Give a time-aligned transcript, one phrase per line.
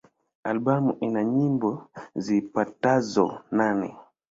[0.49, 1.69] Albamu ina nyimbo
[2.23, 3.25] zipatazo
[3.57, 3.89] nane.